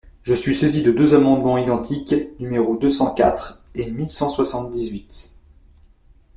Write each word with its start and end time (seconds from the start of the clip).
Je 0.23 0.33
suis 0.33 0.55
saisie 0.55 0.81
de 0.81 0.91
deux 0.91 1.13
amendements 1.13 1.59
identiques, 1.59 2.15
numéros 2.39 2.75
deux 2.75 2.89
cent 2.89 3.13
quatre 3.13 3.63
et 3.75 3.91
mille 3.91 4.09
cent 4.09 4.29
soixante-dix-huit. 4.29 5.33